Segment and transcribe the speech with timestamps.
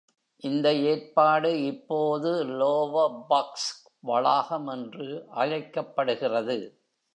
[0.43, 3.65] இந்த ஏற்பாடு இப்போது Lower Bucks
[4.03, 5.07] வளாகம் என்று
[5.35, 6.59] அழைக்கப்படுகிறது.